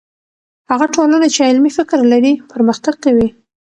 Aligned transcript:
هغه 0.71 0.85
ټولنه 0.95 1.27
چې 1.33 1.39
علمي 1.49 1.71
فکر 1.77 1.99
لري، 2.11 2.33
پرمختګ 2.51 2.95
کوي. 3.03 3.27